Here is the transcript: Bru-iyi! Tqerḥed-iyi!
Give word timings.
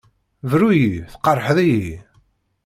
Bru-iyi! 0.49 1.01
Tqerḥed-iyi! 1.13 1.97